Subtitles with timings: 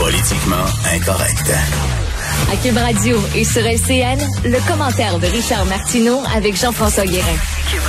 [0.00, 1.52] Politiquement incorrect.
[2.50, 7.36] À Cube Radio et sur LCN, le commentaire de Richard Martineau avec Jean-François Guérin.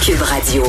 [0.04, 0.64] Cube Radio.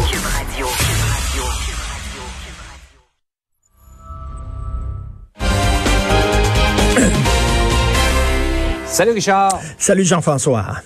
[8.87, 9.61] Salut Richard.
[9.79, 10.77] Salut Jean-François.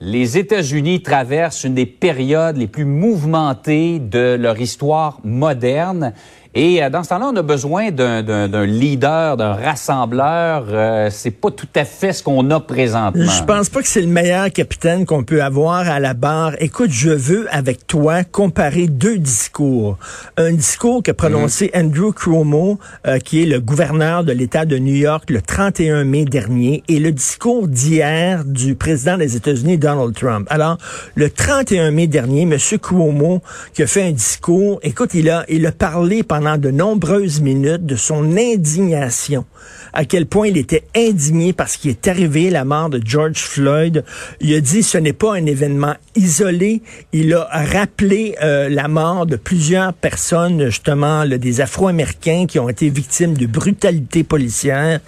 [0.00, 6.12] Les États-Unis traversent une des périodes les plus mouvementées de leur histoire moderne.
[6.54, 10.66] Et euh, dans ce temps-là, on a besoin d'un leader, d'un rassembleur.
[10.68, 13.24] Euh, c'est pas tout à fait ce qu'on a présentement.
[13.24, 16.52] Je pense pas que c'est le meilleur capitaine qu'on peut avoir à la barre.
[16.58, 19.96] Écoute, je veux avec toi comparer deux discours.
[20.36, 21.86] Un discours qu'a prononcé mhm.
[21.86, 26.26] Andrew Cuomo, euh, qui est le gouverneur de l'État de New York le 31 mai
[26.26, 30.46] dernier, et le discours d'hier du président des États-Unis, Donald Trump.
[30.50, 30.76] Alors,
[31.14, 32.58] le 31 mai dernier, M.
[32.78, 33.40] Cuomo,
[33.72, 37.86] qui a fait un discours, écoute, il a, il a parlé pendant de nombreuses minutes
[37.86, 39.44] de son indignation,
[39.92, 44.04] à quel point il était indigné parce qu'il est arrivé la mort de George Floyd.
[44.40, 46.82] Il a dit ce n'est pas un événement isolé.
[47.12, 52.88] Il a rappelé euh, la mort de plusieurs personnes, justement, des Afro-Américains qui ont été
[52.88, 55.00] victimes de brutalité policière.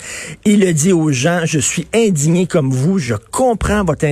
[0.44, 4.06] Il a dit aux gens, je suis indigné comme vous, je comprends votre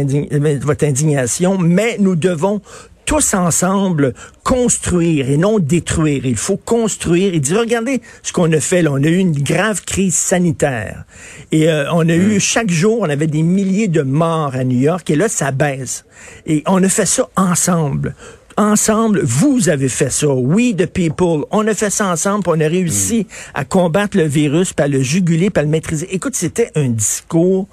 [0.85, 2.61] indignation, mais nous devons
[3.05, 4.15] tous ensemble
[4.45, 6.27] construire et non détruire.
[6.27, 7.35] Il faut construire.
[7.35, 8.91] Il dit, regardez ce qu'on a fait là.
[8.93, 11.05] On a eu une grave crise sanitaire.
[11.51, 12.41] Et euh, on a eu, mm.
[12.41, 15.09] chaque jour, on avait des milliers de morts à New York.
[15.11, 16.05] Et là, ça baisse.
[16.47, 18.15] Et on a fait ça ensemble
[18.59, 20.29] ensemble, vous avez fait ça.
[20.29, 21.47] We the people.
[21.51, 23.27] On a fait ça ensemble, on a réussi mm.
[23.55, 26.15] à combattre le virus, puis à le juguler, puis à le maîtriser.
[26.15, 27.67] Écoute, c'était un discours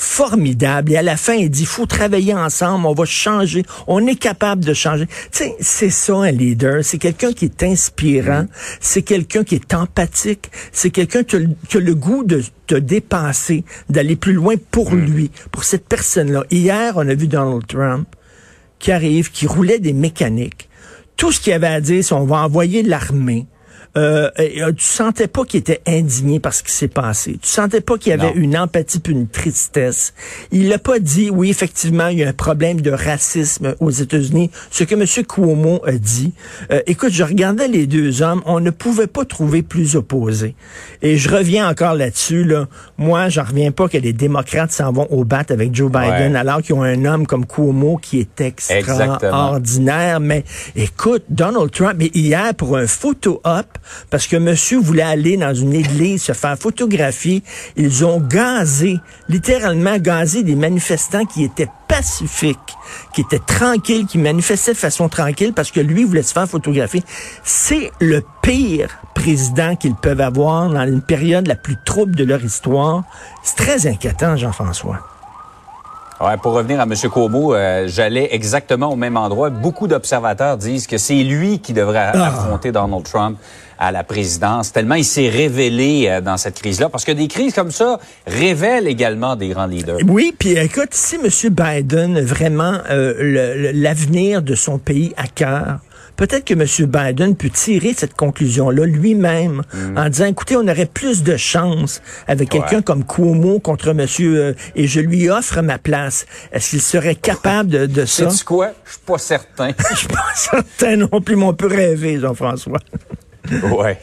[0.00, 0.92] formidable.
[0.92, 4.64] Et à la fin, il dit, faut travailler ensemble, on va changer, on est capable
[4.64, 5.06] de changer.
[5.06, 6.82] Tu sais, c'est ça un leader.
[6.82, 8.46] C'est quelqu'un qui est inspirant,
[8.80, 14.16] c'est quelqu'un qui est empathique, c'est quelqu'un qui, a le goût de te dépasser, d'aller
[14.16, 15.00] plus loin pour mm.
[15.00, 16.44] lui, pour cette personne-là.
[16.50, 18.08] Hier, on a vu Donald Trump
[18.78, 20.70] qui arrive, qui roulait des mécaniques.
[21.18, 23.46] Tout ce qu'il avait à dire, c'est on va envoyer l'armée
[23.96, 27.38] euh, euh, tu sentais pas qu'il était indigné par ce qui s'est passé.
[27.42, 30.14] Tu sentais pas qu'il y avait une empathie puis une tristesse.
[30.52, 34.50] Il n'a pas dit, oui, effectivement, il y a un problème de racisme aux États-Unis,
[34.70, 35.04] ce que M.
[35.26, 36.32] Cuomo a dit.
[36.70, 40.54] Euh, écoute, je regardais les deux hommes, on ne pouvait pas trouver plus opposés.
[41.02, 42.44] Et je reviens encore là-dessus.
[42.44, 42.68] Là.
[42.96, 46.62] Moi, j'en reviens pas que les démocrates s'en vont au bat avec Joe Biden, alors
[46.62, 50.20] qu'ils ont un homme comme Cuomo qui est extraordinaire.
[50.20, 50.44] Mais
[50.76, 53.66] écoute, Donald Trump, mais hier, pour un photo-op,
[54.10, 57.42] parce que monsieur voulait aller dans une église se faire photographier.
[57.76, 58.98] Ils ont gazé,
[59.28, 62.58] littéralement gazé des manifestants qui étaient pacifiques,
[63.14, 67.02] qui étaient tranquilles, qui manifestaient de façon tranquille parce que lui voulait se faire photographier.
[67.42, 72.42] C'est le pire président qu'ils peuvent avoir dans une période la plus trouble de leur
[72.42, 73.04] histoire.
[73.42, 75.09] C'est très inquiétant, Jean-François.
[76.20, 76.94] Ouais, pour revenir à M.
[77.10, 79.48] Cuomo, euh, j'allais exactement au même endroit.
[79.48, 82.26] Beaucoup d'observateurs disent que c'est lui qui devrait ah.
[82.26, 83.38] affronter Donald Trump
[83.78, 86.90] à la présidence, tellement il s'est révélé euh, dans cette crise-là.
[86.90, 89.96] Parce que des crises comme ça révèlent également des grands leaders.
[90.06, 91.50] Oui, puis écoute, si M.
[91.50, 95.78] Biden vraiment euh, l'avenir de son pays à cœur,
[96.20, 96.86] peut-être que M.
[96.86, 99.96] Biden peut tirer cette conclusion-là lui-même mm.
[99.96, 104.06] en disant, écoutez, on aurait plus de chance avec quelqu'un comme Cuomo contre M.
[104.20, 106.26] Euh, et je lui offre ma place.
[106.52, 108.28] Est-ce qu'il serait capable de, de ça?
[108.28, 108.72] sais quoi?
[108.84, 109.70] Je suis pas certain.
[109.90, 112.80] Je suis pas certain non plus, mais on peut rêver, Jean-François.
[113.50, 113.98] Ouais.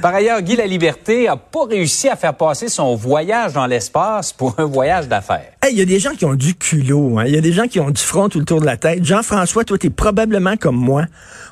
[0.00, 4.54] Par ailleurs, Guy Laliberté a pas réussi à faire passer son voyage dans l'espace pour
[4.58, 5.52] un voyage d'affaires.
[5.70, 7.24] Il y a des gens qui ont du culot, hein.
[7.26, 9.04] il y a des gens qui ont du front tout le tour de la tête.
[9.04, 11.04] Jean-François, toi, tu probablement comme moi.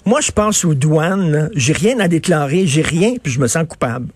[0.04, 3.64] Moi, je pense aux douanes, j'ai rien à déclarer, j'ai rien, puis je me sens
[3.68, 4.08] coupable.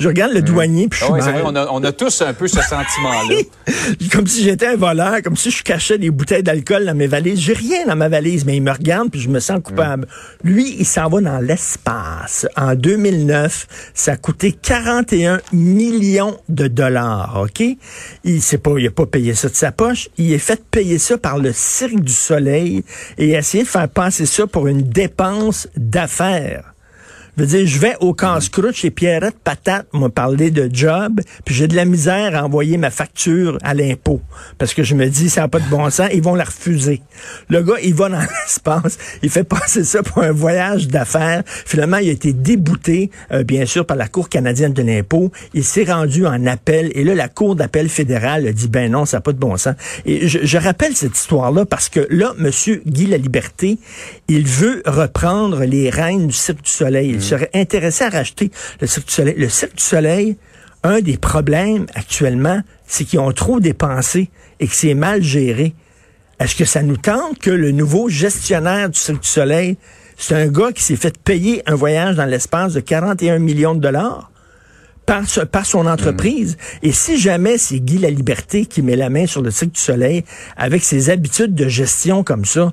[0.00, 0.44] Je regarde le mmh.
[0.44, 3.36] douanier, puis je suis ah on, a, on a tous un peu ce sentiment-là.
[4.12, 7.38] comme si j'étais un voleur, comme si je cachais des bouteilles d'alcool dans mes valises.
[7.38, 10.06] J'ai rien dans ma valise, mais il me regarde, puis je me sens coupable.
[10.42, 10.48] Mmh.
[10.48, 12.46] Lui, il s'en va dans l'espace.
[12.56, 17.62] En 2009, ça a coûté 41 millions de dollars, OK?
[18.24, 20.08] Il sait pas, il a pas payé ça de sa poche.
[20.16, 22.84] Il est fait payer ça par le Cirque du Soleil
[23.18, 26.69] et essayer de faire passer ça pour une dépense d'affaires.
[27.40, 31.54] Je veux dire, je vais au casse-croûte chez Pierrette Patate, m'a parlé de job, puis
[31.54, 34.20] j'ai de la misère à envoyer ma facture à l'impôt.
[34.58, 37.00] Parce que je me dis, ça n'a pas de bon sens, ils vont la refuser.
[37.48, 41.42] Le gars, il va dans l'espace, il fait passer ça pour un voyage d'affaires.
[41.46, 45.32] Finalement, il a été débouté, euh, bien sûr, par la Cour canadienne de l'impôt.
[45.54, 49.06] Il s'est rendu en appel, et là, la Cour d'appel fédérale a dit, ben non,
[49.06, 49.76] ça n'a pas de bon sens.
[50.04, 52.50] Et je, je rappelle cette histoire-là parce que là, M.
[52.86, 53.78] Guy La Liberté,
[54.28, 57.12] il veut reprendre les règnes du Cirque du Soleil.
[57.12, 58.50] Il serait intéressé à racheter
[58.80, 59.34] le Cirque du Soleil.
[59.36, 60.36] Le Cirque du Soleil
[60.82, 64.30] un des problèmes actuellement, c'est qu'ils ont trop dépensé
[64.60, 65.74] et que c'est mal géré.
[66.38, 69.76] Est-ce que ça nous tente que le nouveau gestionnaire du Cirque du Soleil,
[70.16, 73.80] c'est un gars qui s'est fait payer un voyage dans l'espace de 41 millions de
[73.80, 74.30] dollars?
[75.04, 76.56] Par, par, son entreprise?
[76.82, 79.80] Et si jamais c'est Guy La Liberté qui met la main sur le Cirque du
[79.80, 80.24] Soleil
[80.56, 82.70] avec ses habitudes de gestion comme ça,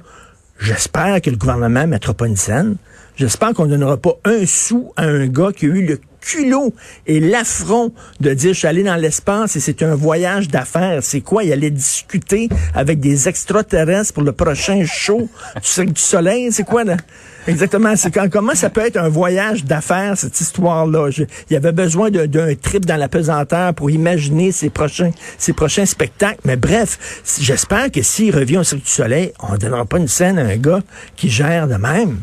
[0.60, 2.76] j'espère que le gouvernement ne mettra pas une scène.
[3.16, 6.74] J'espère qu'on ne donnera pas un sou à un gars qui a eu le culot
[7.06, 11.00] et l'affront de dire je suis allé dans l'espace et c'est un voyage d'affaires.
[11.02, 11.44] C'est quoi?
[11.44, 15.30] Il allait discuter avec des extraterrestres pour le prochain show
[15.78, 16.52] du, du soleil?
[16.52, 16.98] C'est quoi là?
[17.48, 17.96] Exactement.
[17.96, 21.10] C'est comment ça peut être un voyage d'affaires, cette histoire-là?
[21.18, 25.86] Il y avait besoin d'un trip dans la pesanteur pour imaginer ses prochains, ses prochains
[25.86, 26.42] spectacles.
[26.44, 30.10] Mais bref, j'espère que s'il revient au Cirque du Soleil, on ne donnera pas une
[30.10, 30.82] scène à un gars
[31.16, 32.20] qui gère de même.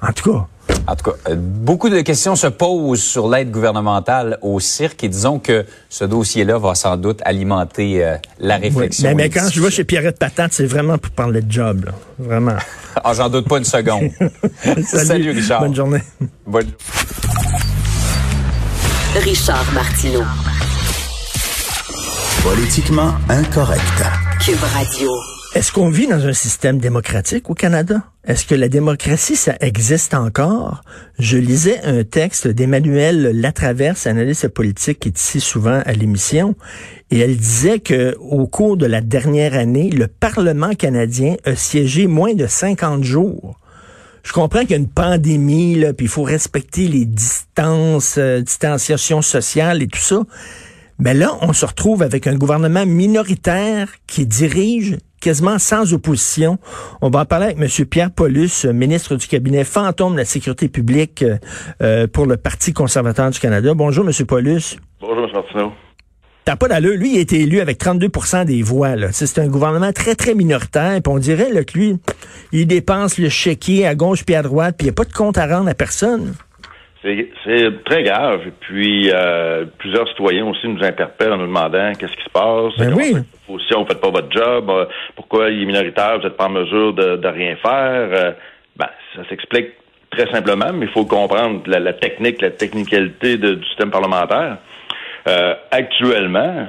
[0.00, 0.46] En tout cas.
[0.86, 5.08] En tout cas, euh, beaucoup de questions se posent sur l'aide gouvernementale au cirque et
[5.08, 9.08] disons que ce dossier-là va sans doute alimenter euh, la réflexion.
[9.08, 11.92] mais, mais quand je vais chez Pierrette Patate, c'est vraiment pour parler de job, là.
[12.18, 12.56] Vraiment.
[13.04, 14.10] ah, j'en doute pas une seconde.
[14.84, 15.60] Salut, Richard.
[15.60, 16.02] Bonne journée.
[16.46, 16.66] Bonne...
[19.14, 20.24] Richard Martineau.
[22.42, 24.04] Politiquement incorrect.
[24.44, 25.33] Cube Radio.
[25.54, 28.02] Est-ce qu'on vit dans un système démocratique au Canada?
[28.26, 30.82] Est-ce que la démocratie, ça existe encore?
[31.20, 36.56] Je lisais un texte d'Emmanuel Latraverse, analyste politique qui est ici souvent à l'émission,
[37.12, 42.08] et elle disait que au cours de la dernière année, le Parlement canadien a siégé
[42.08, 43.56] moins de 50 jours.
[44.24, 49.22] Je comprends qu'il y a une pandémie, puis il faut respecter les distances, euh, distanciation
[49.22, 50.20] sociale et tout ça.
[50.98, 56.58] Mais là, on se retrouve avec un gouvernement minoritaire qui dirige quasiment sans opposition.
[57.00, 57.86] On va en parler avec M.
[57.86, 61.24] Pierre Paulus, ministre du cabinet fantôme de la sécurité publique
[61.80, 63.72] euh, pour le Parti conservateur du Canada.
[63.72, 64.12] Bonjour, M.
[64.26, 64.76] Paulus.
[65.00, 65.30] Bonjour, M.
[65.32, 65.72] Martineau.
[66.44, 66.98] T'as pas d'allure.
[66.98, 68.96] Lui, il a été élu avec 32% des voix.
[69.12, 71.00] C'est un gouvernement très, très minoritaire.
[71.02, 71.96] Puis on dirait là, que lui,
[72.52, 75.12] il dépense le chéquier à gauche puis à droite, puis il n'y a pas de
[75.12, 76.34] compte à rendre à personne.
[77.44, 78.40] C'est très grave.
[78.46, 82.72] Et puis, euh, plusieurs citoyens aussi nous interpellent en nous demandant qu'est-ce qui se passe.
[82.78, 83.14] Ben oui.
[83.68, 86.50] Si on fait pas votre job, euh, pourquoi il est minoritaire, vous n'êtes pas en
[86.50, 88.08] mesure de, rien faire.
[88.10, 88.32] Euh,
[88.76, 89.72] ben, ça s'explique
[90.10, 94.58] très simplement, mais il faut comprendre la, technique, la technicalité du système parlementaire.
[95.70, 96.68] actuellement,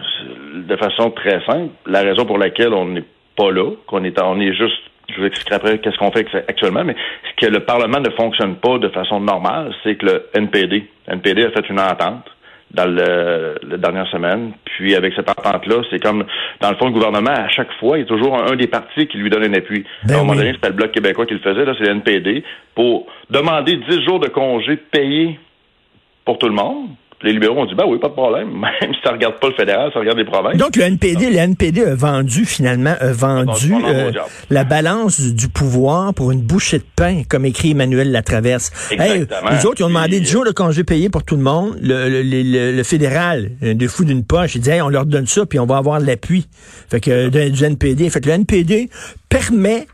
[0.55, 3.05] de façon très simple, la raison pour laquelle on n'est
[3.37, 4.81] pas là, qu'on est, on est juste
[5.13, 6.95] je vous expliquerai après qu'est-ce qu'on fait actuellement, mais
[7.29, 11.45] ce que le Parlement ne fonctionne pas de façon normale, c'est que le NPD, NPD
[11.45, 12.25] a fait une entente
[12.71, 14.51] dans le, la dernière semaine.
[14.65, 16.25] Puis avec cette entente-là, c'est comme
[16.59, 19.07] dans le fond, le gouvernement, à chaque fois, il y a toujours un, des partis
[19.07, 19.85] qui lui donne un appui.
[20.03, 21.91] Ben à un moment donné, c'était le Bloc québécois qui le faisait, là, c'est le
[21.91, 22.43] NPD,
[22.73, 25.39] pour demander 10 jours de congé payés
[26.25, 26.89] pour tout le monde
[27.21, 28.49] les libéraux ont dit, ben oui, pas de problème.
[28.59, 30.57] Même si ça regarde pas le fédéral, ça regarde les provinces.
[30.57, 34.11] Donc, le NPD, le NPD a vendu, finalement, a vendu euh,
[34.49, 38.71] la balance du pouvoir pour une bouchée de pain, comme écrit Emmanuel Latraverse.
[38.91, 39.49] Exactement.
[39.51, 41.77] les autres, ils ont demandé 10 jours de congé payé pour tout le monde.
[41.81, 45.59] Le, le, le, fédéral, de fou d'une poche, il dit, on leur donne ça, puis
[45.59, 46.47] on va avoir de l'appui.
[46.89, 48.09] Fait que, du NPD.
[48.09, 48.89] Fait que le NPD
[49.29, 49.87] permet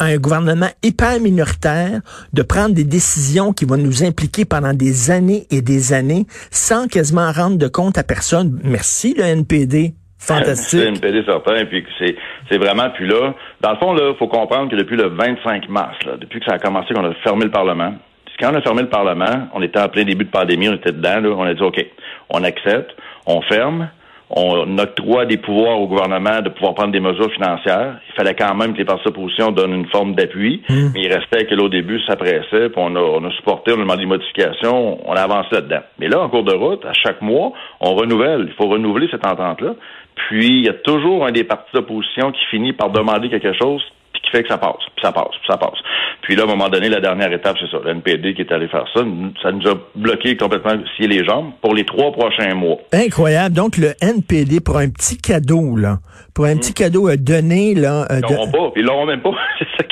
[0.00, 2.00] un gouvernement hyper minoritaire
[2.32, 6.88] de prendre des décisions qui vont nous impliquer pendant des années et des années sans
[6.88, 8.60] quasiment rendre de compte à personne.
[8.64, 9.94] Merci le NPD.
[10.18, 10.80] Fantastique.
[10.80, 12.16] Le NPD certain, puis c'est
[12.50, 15.96] c'est vraiment puis là, dans le fond là, faut comprendre que depuis le 25 mars,
[16.04, 17.94] là, depuis que ça a commencé qu'on a fermé le Parlement,
[18.40, 20.92] quand on a fermé le Parlement, on était en plein début de pandémie, on était
[20.92, 21.84] dedans, là, on a dit OK,
[22.30, 22.90] on accepte,
[23.26, 23.88] on ferme,
[24.30, 28.00] on octroie des pouvoirs au gouvernement de pouvoir prendre des mesures financières.
[28.08, 30.88] Il fallait quand même que les partis d'opposition donnent une forme d'appui, hmm.
[30.94, 33.72] mais il restait que là, au début, ça pressait, puis on a, on a supporté,
[33.72, 35.82] on a demandé des modifications, on a avancé là-dedans.
[36.00, 38.46] Mais là, en cours de route, à chaque mois, on renouvelle.
[38.48, 39.74] Il faut renouveler cette entente-là.
[40.16, 43.82] Puis, il y a toujours un des partis d'opposition qui finit par demander quelque chose
[44.26, 45.78] qui fait que ça passe, puis ça passe, puis ça passe.
[46.22, 47.78] Puis là, à un moment donné, la dernière étape, c'est ça.
[47.82, 49.00] Le NPD qui est allé faire ça,
[49.42, 52.78] ça nous a bloqué complètement scié les jambes pour les trois prochains mois.
[52.92, 53.54] Incroyable.
[53.54, 55.98] Donc, le NPD, pour un petit cadeau, là,
[56.34, 56.74] pour un petit hmm.
[56.74, 58.06] cadeau à donner, là...
[58.10, 59.30] Euh, ils l'auront pas, ils l'auront même pas.
[59.58, 59.84] c'est ça.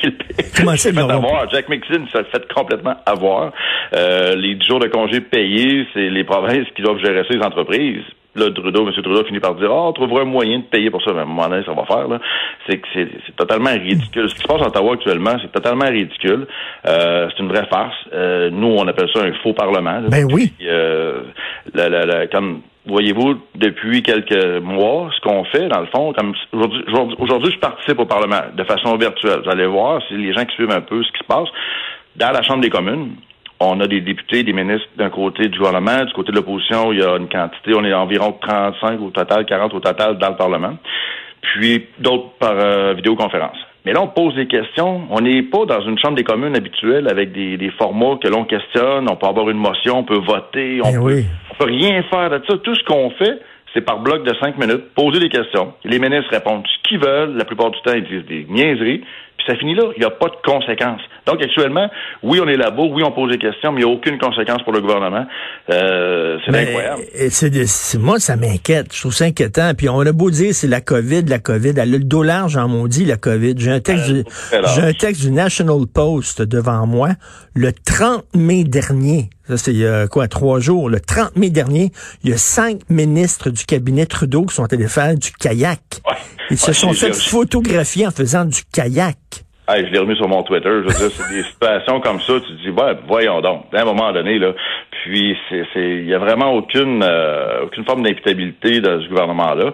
[0.56, 1.50] Comment ça, fait avoir.
[1.50, 3.52] Jack Mixon s'est fait complètement avoir.
[3.94, 8.04] Euh, les jours de congés payés, c'est les provinces qui doivent gérer ces entreprises
[8.36, 8.92] là, Trudeau, M.
[8.92, 11.12] Trudeau finit par dire, oh, on trouvera un moyen de payer pour ça.
[11.12, 12.20] Mais à un moment donné, ça va faire, là.
[12.68, 14.28] C'est que c'est, totalement ridicule.
[14.28, 16.46] Ce qui se passe en Ottawa actuellement, c'est totalement ridicule.
[16.86, 17.96] Euh, c'est une vraie farce.
[18.12, 20.02] Euh, nous, on appelle ça un faux parlement.
[20.08, 20.52] ben oui.
[20.62, 21.22] Euh,
[21.74, 26.34] la, la, la, comme, voyez-vous, depuis quelques mois, ce qu'on fait, dans le fond, comme
[26.52, 29.40] aujourd'hui, aujourd'hui, je participe au Parlement de façon virtuelle.
[29.44, 31.48] Vous allez voir, si les gens qui suivent un peu ce qui se passe,
[32.16, 33.16] dans la Chambre des communes,
[33.66, 37.00] On a des députés, des ministres d'un côté du gouvernement, du côté de l'opposition, il
[37.00, 40.36] y a une quantité, on est environ 35 au total, 40 au total dans le
[40.36, 40.76] Parlement,
[41.40, 43.56] puis d'autres par euh, vidéoconférence.
[43.84, 45.02] Mais là, on pose des questions.
[45.10, 48.44] On n'est pas dans une chambre des communes habituelle avec des, des formats que l'on
[48.44, 49.06] questionne.
[49.10, 51.24] On peut avoir une motion, on peut voter, on, Eh peut, oui.
[51.52, 52.56] on peut rien faire de ça.
[52.58, 53.38] Tout ce qu'on fait,
[53.74, 55.74] c'est par bloc de cinq minutes, poser des questions.
[55.84, 57.36] Les ministres répondent ce qu'ils veulent.
[57.36, 59.04] La plupart du temps, ils disent des niaiseries.
[59.46, 59.84] Ça finit là.
[59.96, 61.00] Il n'y a pas de conséquences.
[61.26, 61.88] Donc, actuellement,
[62.22, 64.62] oui, on est là-bas, oui, on pose des questions, mais il n'y a aucune conséquence
[64.62, 65.26] pour le gouvernement.
[65.70, 67.02] Euh, c'est incroyable.
[67.14, 67.28] euh,
[67.66, 68.94] c'est moi, ça m'inquiète.
[68.94, 69.72] Je trouve ça inquiétant.
[69.76, 71.70] Puis on a beau dire c'est la COVID, la COVID.
[71.70, 73.54] Elle a le dos large en maudit, la COVID.
[73.56, 74.24] J'ai un texte, a du,
[74.74, 77.10] j'ai un texte du National Post devant moi.
[77.54, 81.50] Le 30 mai dernier, ça c'est il y a quoi, trois jours, le 30 mai
[81.50, 85.80] dernier, il y a cinq ministres du cabinet Trudeau qui sont allés faire du kayak.
[86.06, 86.16] Ouais.
[86.50, 89.16] Ils se sont fait photographier en faisant du kayak.
[89.66, 90.68] Hey, je l'ai remis sur mon Twitter.
[90.68, 92.34] Je veux dire, c'est des situations comme ça.
[92.40, 93.64] Tu te dis, ouais, voyons donc.
[93.72, 94.52] À un moment donné, là.
[95.02, 99.72] Puis, c'est, c'est, il y a vraiment aucune, euh, aucune forme d'imputabilité dans ce gouvernement-là.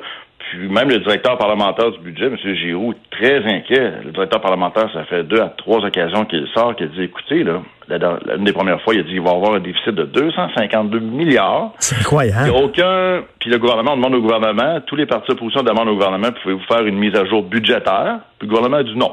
[0.51, 2.37] Puis, même le directeur parlementaire du budget, M.
[2.55, 3.93] Giroux, très inquiet.
[4.05, 7.61] Le directeur parlementaire, ça fait deux à trois occasions qu'il sort, qu'il dit, écoutez, là,
[7.89, 11.01] l'une des premières fois, il a dit, il va y avoir un déficit de 252
[11.01, 11.73] milliards.
[11.79, 12.51] C'est Il incroyable.
[12.51, 13.23] a aucun.
[13.41, 16.63] Puis le gouvernement, on demande au gouvernement, tous les partis d'opposition demandent au gouvernement, pouvez-vous
[16.69, 18.21] faire une mise à jour budgétaire?
[18.39, 19.13] Puis le gouvernement a dit non.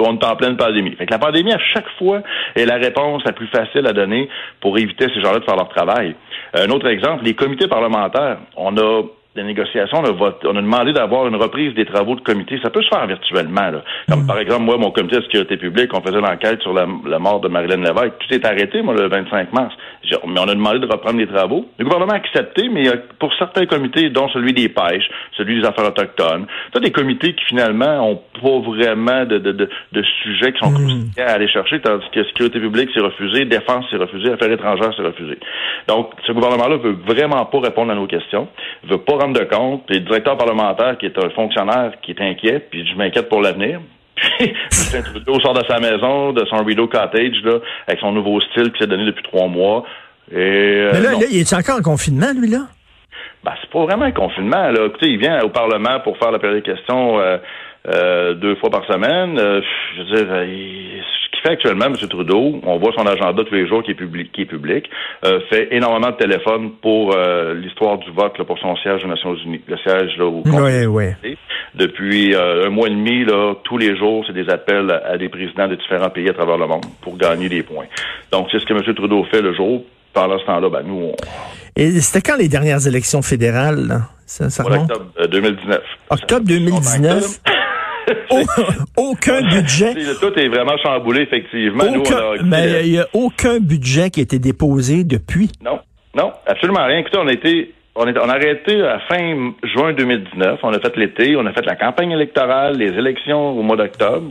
[0.00, 0.94] On est en pleine pandémie.
[0.96, 2.22] Fait que la pandémie, à chaque fois,
[2.54, 4.28] est la réponse la plus facile à donner
[4.60, 6.14] pour éviter ces gens-là de faire leur travail.
[6.54, 8.38] Un autre exemple, les comités parlementaires.
[8.56, 9.02] On a
[9.38, 12.58] des négociations, on a, voté- on a demandé d'avoir une reprise des travaux de comité.
[12.62, 13.70] Ça peut se faire virtuellement.
[13.70, 13.82] Là.
[14.08, 17.18] Comme par exemple, moi, mon comité de sécurité publique, on faisait l'enquête sur la, la
[17.18, 18.14] mort de Marilyn Lévesque.
[18.18, 19.74] Tout est arrêté, moi, le 25 mars.
[20.26, 21.66] Mais on a demandé de reprendre les travaux.
[21.78, 22.84] Le gouvernement a accepté, mais
[23.18, 27.44] pour certains comités, dont celui des pêches, celui des affaires autochtones, ça des comités qui
[27.44, 31.80] finalement ont pas vraiment de, de, de, de sujets qui sont croustillants à aller chercher,
[31.80, 35.38] tandis que sécurité publique c'est refusé, défense c'est refusé, affaires étrangères c'est refusé.
[35.88, 38.48] Donc, ce gouvernement-là veut vraiment pas répondre à nos questions,
[38.84, 39.84] veut pas rendre de compte.
[39.90, 43.40] Et le directeur parlementaire, qui est un fonctionnaire, qui est inquiet, puis je m'inquiète pour
[43.42, 43.80] l'avenir.
[44.38, 48.40] Puis, Justin Trudeau sort de sa maison, de son Rideau Cottage, là, avec son nouveau
[48.40, 49.84] style qui s'est donné depuis trois mois.
[50.32, 52.66] Et, euh, Mais là, là, il est encore en confinement, lui, là?
[53.44, 54.70] Ben, c'est pas vraiment un confinement.
[54.72, 54.86] Là.
[54.86, 57.38] Écoutez, il vient au Parlement pour faire la période de questions euh,
[57.94, 59.38] euh, deux fois par semaine.
[59.38, 61.94] Je veux dire, il- qu'il fait actuellement, M.
[62.08, 64.88] Trudeau, on voit son agenda tous les jours qui est public, qui est public
[65.24, 69.08] euh, fait énormément de téléphones pour euh, l'histoire du vote là, pour son siège aux
[69.08, 71.36] Nations Unies, le siège là, au Oui, oui.
[71.74, 75.18] Depuis euh, un mois et demi, là, tous les jours, c'est des appels à, à
[75.18, 77.86] des présidents de différents pays à travers le monde pour gagner des points.
[78.32, 78.82] Donc, c'est ce que M.
[78.94, 79.82] Trudeau fait le jour.
[80.14, 81.14] Pendant ce temps-là, ben, nous, on,
[81.76, 84.00] Et c'était quand les dernières élections fédérales, là?
[84.26, 84.90] Ça, ça remonte?
[85.20, 85.80] euh, 2019.
[86.10, 87.40] Octobre Ça fait plus 2019.
[88.96, 89.94] aucun budget.
[90.20, 91.84] Tout est vraiment chamboulé, effectivement.
[91.90, 95.50] Nous, a- mais il n'y a aucun budget qui a été déposé depuis.
[95.64, 95.78] Non,
[96.16, 96.98] non, absolument rien.
[96.98, 100.60] Écoutez, on a été, on, est, on a arrêté à fin juin 2019.
[100.62, 104.30] On a fait l'été, on a fait la campagne électorale, les élections au mois d'octobre.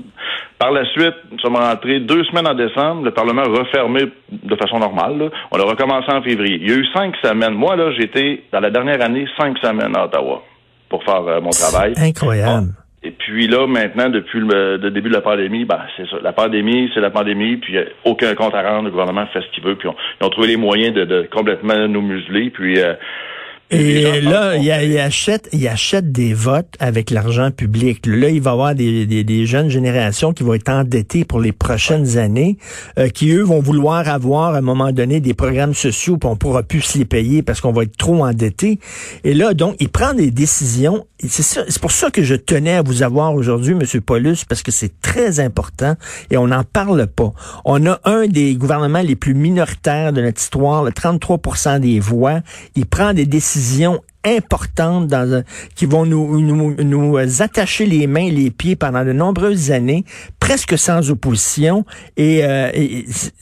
[0.60, 3.04] Par la suite, nous sommes rentrés deux semaines en décembre.
[3.04, 5.18] Le Parlement a refermé de façon normale.
[5.20, 5.30] là.
[5.52, 6.58] On a recommencé en février.
[6.62, 7.54] Il y a eu cinq semaines.
[7.54, 10.42] Moi, là, j'étais, dans la dernière année, cinq semaines à Ottawa
[10.90, 11.94] pour faire euh, mon travail.
[11.98, 12.70] Incroyable.
[13.08, 16.18] Et puis là, maintenant, depuis le, début de la pandémie, ben, c'est ça.
[16.22, 18.84] La pandémie, c'est la pandémie, puis aucun compte à rendre.
[18.84, 21.22] Le gouvernement fait ce qu'il veut, puis on- ils ont trouvé les moyens de, de
[21.32, 22.50] complètement nous museler.
[22.50, 22.96] Puis euh,
[23.70, 28.06] Et là, qu'on il, achète, il achète des votes avec l'argent public.
[28.06, 31.42] Là, il va y avoir des, des, des jeunes générations qui vont être endettées pour
[31.42, 32.58] les prochaines années,
[32.98, 36.38] euh, qui, eux, vont vouloir avoir, à un moment donné, des programmes sociaux, puis on
[36.38, 38.80] pourra plus se les payer parce qu'on va être trop endettés.
[39.26, 41.06] Et là, donc, il prend des décisions.
[41.28, 45.02] C'est pour ça que je tenais à vous avoir aujourd'hui, Monsieur Paulus, parce que c'est
[45.02, 45.96] très important
[46.32, 47.34] et on n'en parle pas.
[47.66, 52.42] On a un des gouvernements les plus minoritaires de notre histoire, le 33% des voix.
[52.76, 53.57] Il prend des décisions
[54.26, 55.44] importantes dans un-
[55.76, 60.04] qui vont nous, nous, nous attacher les mains et les pieds pendant de nombreuses années,
[60.40, 61.86] presque sans opposition.
[62.18, 62.70] Et, euh,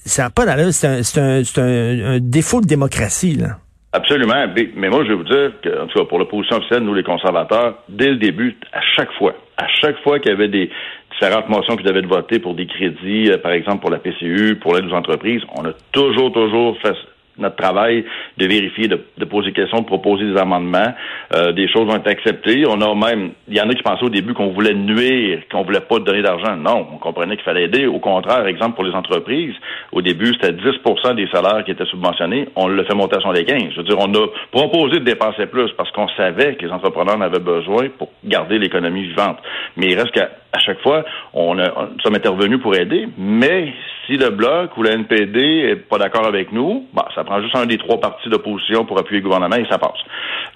[0.06, 0.74] ça n'a pas d'allure.
[0.74, 3.36] C'est un, un, défaut de démocratie.
[3.36, 3.58] Là.
[3.94, 4.46] Absolument.
[4.56, 6.94] Mais, mais moi, je vais vous dire que, en tout cas, pour l'opposition officielle, nous,
[6.94, 10.70] les conservateurs, dès le début, à chaque fois, à chaque fois qu'il y avait des
[11.14, 14.58] différentes motions qui devaient être votées pour des crédits, euh, par exemple pour la PCU,
[14.62, 16.94] pour l'aide aux entreprises, on a toujours, toujours fait
[17.38, 18.06] notre travail
[18.38, 20.94] de vérifier, de, de poser des questions, de proposer des amendements.
[21.36, 22.64] Euh, des choses ont été acceptées.
[22.68, 25.64] On a même, il y en a qui pensaient au début qu'on voulait nuire, qu'on
[25.64, 26.56] voulait pas donner d'argent.
[26.56, 27.88] Non, on comprenait qu'il fallait aider.
[27.88, 29.56] Au contraire, exemple pour les entreprises,
[29.92, 32.50] au début c'était 10% des salaires qui étaient subventionnés.
[32.56, 33.72] On l'a fait monter à 75.
[33.72, 37.18] Je veux dire, on a proposé de dépenser plus parce qu'on savait que les entrepreneurs
[37.18, 39.38] en avaient besoin pour garder l'économie vivante.
[39.78, 43.74] Mais il reste qu'à à chaque fois, on, a, on sommes intervenus pour aider, mais
[44.06, 47.56] si le Bloc ou la NPD est pas d'accord avec nous, bah, ça prend juste
[47.56, 50.00] un des trois partis d'opposition pour appuyer le gouvernement et ça passe.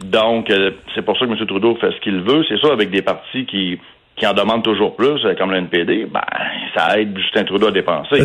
[0.03, 1.46] Donc, euh, c'est pour ça que M.
[1.46, 2.44] Trudeau fait ce qu'il veut.
[2.48, 3.79] C'est ça, avec des partis qui
[4.15, 6.20] qui en demandent toujours plus, euh, comme le NPD, ben,
[6.75, 8.20] ça aide Justin Trudeau à dépenser.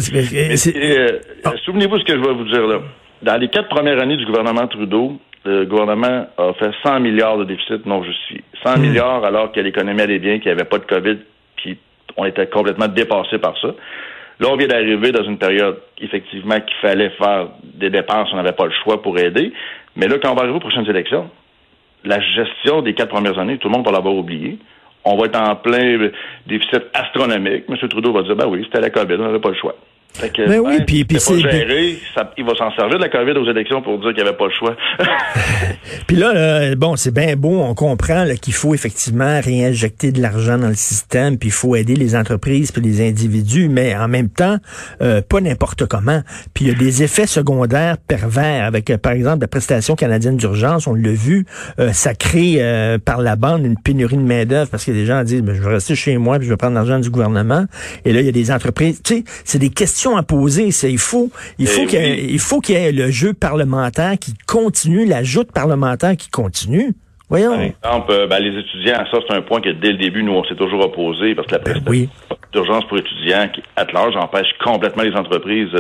[0.75, 1.53] Euh, ah.
[1.65, 2.81] Souvenez-vous ce que je vais vous dire là.
[3.23, 7.45] Dans les quatre premières années du gouvernement Trudeau, le gouvernement a fait 100 milliards de
[7.45, 8.43] déficit non justifié.
[8.65, 8.81] 100 hmm.
[8.81, 11.19] milliards alors que l'économie allait bien, qu'il n'y avait pas de COVID,
[12.17, 13.69] on était complètement dépassé par ça.
[14.41, 18.53] Là, on vient d'arriver dans une période, effectivement, qu'il fallait faire des dépenses, on n'avait
[18.53, 19.53] pas le choix pour aider.
[19.97, 21.31] Mais là, quand on va arriver aux prochaines élections,
[22.05, 24.59] la gestion des quatre premières années, tout le monde va l'avoir oublié
[25.05, 26.11] on va être en plein
[26.47, 27.65] déficit astronomique.
[27.69, 27.77] M.
[27.89, 29.77] Trudeau va dire, ben oui, c'était la COVID, on n'avait pas le choix.
[30.15, 31.99] Fait que, ben oui, puis, puis c'est géré,
[32.37, 34.47] il va s'en servir de la COVID aux élections pour dire qu'il n'y avait pas
[34.47, 34.77] le choix.
[36.07, 40.69] puis là, bon, c'est bien beau, on comprend qu'il faut effectivement réinjecter de l'argent dans
[40.69, 44.59] le système, puis il faut aider les entreprises puis les individus, mais en même temps,
[45.03, 46.23] euh, pas n'importe comment.
[46.53, 50.37] Puis il y a des effets secondaires pervers avec, euh, par exemple, la prestation canadienne
[50.37, 51.47] d'urgence, on l'a vu,
[51.79, 52.35] euh, ça crée
[53.05, 55.63] par la bande une pénurie de main d'œuvre parce que les gens disent, ben, je
[55.63, 57.65] vais rester chez moi puis je vais prendre l'argent du gouvernement.
[58.05, 60.71] Et là, il y a des entreprises, tu sais, c'est des questions à poser.
[60.71, 64.35] C'est il faut il faut eh qu'il faut qu'il y ait le jeu parlementaire qui
[64.47, 66.95] continue, la joute parlementaire qui continue.
[67.31, 67.53] Voyons.
[67.81, 70.35] Par exemple, euh, ben, les étudiants, ça c'est un point que dès le début nous
[70.35, 74.15] on s'est toujours opposé parce que la ben prestation d'urgence pour étudiants qui, à large,
[74.17, 75.71] empêche complètement les entreprises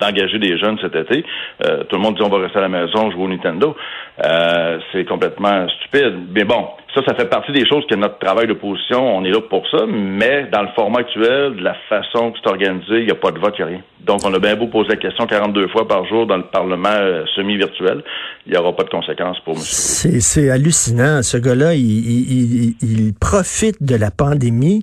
[0.00, 1.24] d'engager des jeunes cet été.
[1.64, 3.76] Euh, tout le monde dit on va rester à la maison, jouer au Nintendo.
[4.24, 6.14] Euh, c'est complètement stupide.
[6.34, 9.40] Mais bon, ça, ça fait partie des choses que notre travail d'opposition, on est là
[9.42, 13.10] pour ça, mais dans le format actuel, de la façon que c'est organisé, il n'y
[13.10, 13.82] a pas de vote, il n'y a rien.
[14.00, 16.88] Donc, on a bien beau poser la question 42 fois par jour dans le Parlement
[16.88, 18.02] euh, semi-virtuel,
[18.46, 19.60] il n'y aura pas de conséquences pour M.
[19.60, 21.22] C'est hallucinant.
[21.22, 24.82] Ce gars-là, il, profite de la pandémie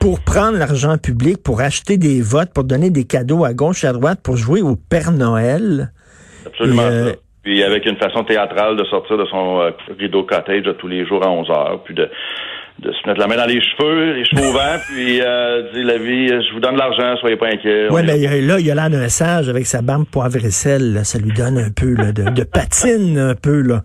[0.00, 3.86] pour prendre l'argent public, pour acheter des votes, pour donner des cadeaux à gauche et
[3.86, 5.92] à droite, pour jouer au Père Noël.
[6.44, 6.82] Absolument.
[6.82, 7.12] Euh,
[7.42, 11.24] puis avec une façon théâtrale de sortir de son euh, rideau cottage tous les jours
[11.24, 12.08] à 11 heures, puis de
[12.78, 15.86] de se mettre la main dans les cheveux, les cheveux au vent, puis euh, dire
[15.86, 17.88] la vie, je vous donne de l'argent, soyez pas inquiets.
[17.90, 21.00] Oui, mais là, il y a l'air d'un sage avec sa barbe poivre et sel,
[21.04, 23.82] ça lui donne un peu là, de, de, patine un peu là.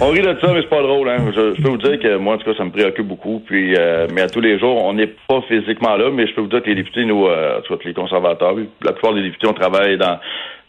[0.00, 1.08] On rit de ça, mais c'est pas drôle.
[1.08, 1.30] Hein.
[1.34, 3.42] Je, peux vous dire que moi, en tout cas, ça me préoccupe beaucoup.
[3.46, 6.40] Puis, euh, mais à tous les jours, on n'est pas physiquement là, mais je peux
[6.40, 9.54] vous dire que les députés, nous, euh, soit les conservateurs, la plupart des députés, on
[9.54, 10.18] travaille dans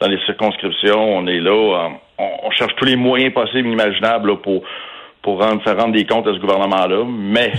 [0.01, 4.41] dans les circonscriptions, on est là, euh, on, on cherche tous les moyens possibles, imaginables
[4.41, 4.63] pour
[5.21, 7.53] pour rendre, faire rendre des comptes à ce gouvernement-là, mais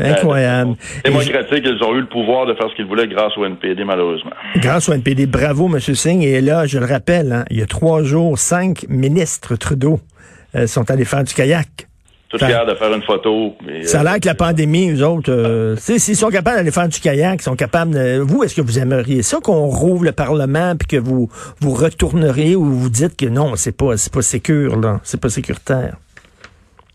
[0.00, 0.76] incroyable.
[1.04, 3.84] Les démocratiques, ils ont eu le pouvoir de faire ce qu'ils voulaient grâce au NPD,
[3.84, 4.30] malheureusement.
[4.56, 5.80] Grâce au NPD, bravo, M.
[5.80, 6.22] Singh.
[6.22, 10.00] Et là, je le rappelle, hein, il y a trois jours, cinq ministres Trudeau
[10.54, 11.88] euh, sont allés faire du kayak.
[12.28, 13.56] Tout fiers de faire une photo.
[13.82, 17.00] ça a l'air que la pandémie, eux autres, euh, s'ils sont capables d'aller faire du
[17.00, 20.76] kayak, ils sont capables de, Vous, est-ce que vous aimeriez ça qu'on rouvre le Parlement
[20.76, 24.78] puis que vous vous retourneriez ou vous dites que non, c'est pas c'est pas sécure,
[24.78, 25.96] là, c'est pas sécuritaire?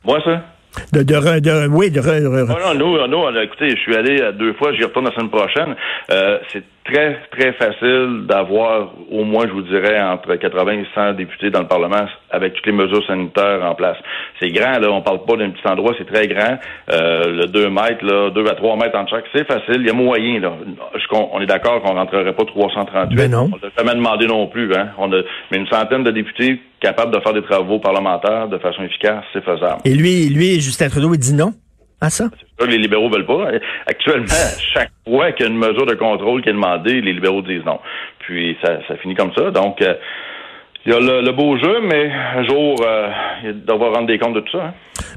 [0.05, 0.43] Moi, ça?
[0.91, 4.83] De, de, de, oui, de, non, nous, nous, écoutez, je suis allé deux fois, j'y
[4.83, 5.75] retourne la semaine prochaine.
[6.11, 11.13] Euh, c'est très, très facile d'avoir au moins, je vous dirais, entre 80 et 100
[11.13, 13.97] députés dans le Parlement avec toutes les mesures sanitaires en place.
[14.41, 16.57] C'est grand, là, on parle pas d'un petit endroit, c'est très grand.
[16.91, 19.89] Euh, le 2 mètres, là, 2 à 3 mètres en chaque, c'est facile, il y
[19.89, 20.53] a moyen, là.
[21.31, 23.15] on est d'accord qu'on rentrerait pas 338.
[23.15, 23.49] Ben non.
[23.53, 24.89] On ne jamais demandé non plus, hein.
[24.97, 28.83] On a, mais une centaine de députés capables de faire des travaux parlementaires de façon
[28.83, 29.77] efficace, c'est faisable.
[29.85, 31.53] Et lui, lui, Justin Trudeau, il dit non?
[32.03, 32.29] À ça?
[32.59, 33.47] C'est les libéraux veulent pas.
[33.87, 34.27] Actuellement,
[34.73, 37.65] chaque fois qu'il y a une mesure de contrôle qui est demandée, les libéraux disent
[37.65, 37.79] non.
[38.19, 39.51] Puis ça, ça finit comme ça.
[39.51, 39.95] Donc, euh,
[40.85, 43.09] il y a le, beau jeu, mais un jour, euh,
[43.45, 44.65] il rendre des comptes de tout ça.
[44.65, 44.73] Hein.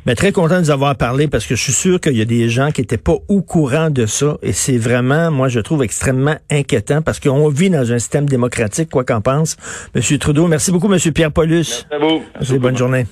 [0.06, 2.24] Mais très content de vous avoir parlé parce que je suis sûr qu'il y a
[2.24, 4.36] des gens qui n'étaient pas au courant de ça.
[4.42, 8.90] Et c'est vraiment, moi, je trouve extrêmement inquiétant parce qu'on vit dans un système démocratique,
[8.90, 9.56] quoi qu'en pense.
[9.96, 11.84] Monsieur Trudeau, merci beaucoup, Monsieur Pierre Paulus.
[11.90, 12.60] Merci à vous.
[12.60, 13.06] bonne journée.